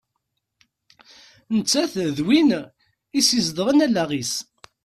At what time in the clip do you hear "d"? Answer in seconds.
2.17-2.19